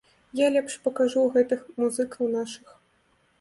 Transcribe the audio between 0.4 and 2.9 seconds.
лепш пакажу гэтых музыкаў, нашых.